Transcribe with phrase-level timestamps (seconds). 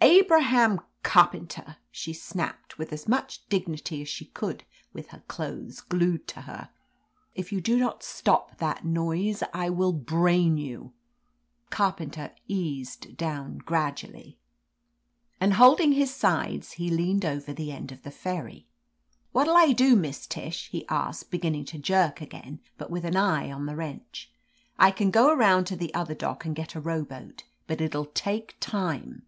[0.00, 6.28] "Abraham Carpenter," she snapped, with as much dignity as she could with her clothes glued
[6.28, 6.70] to her,
[7.34, 10.92] "if you do not stop that noise I will brain you."
[11.70, 14.38] Carpenter eased down gradually,
[15.40, 18.02] and, hold 211 THE AMAZING ADVENTURES ing his sides, he leaned over the end of
[18.04, 18.68] the ferry.
[19.32, 23.16] "What'll I do, Miss Tish?" he asked, begin ning to jerk again, but with an
[23.16, 24.30] eye on the wrench.
[24.78, 28.54] "I can go around to the other dock and get a rowboat, but it'll take
[28.60, 29.24] time."